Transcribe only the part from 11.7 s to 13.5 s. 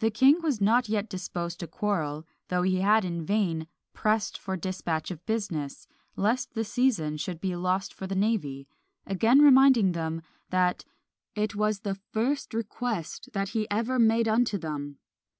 the first request that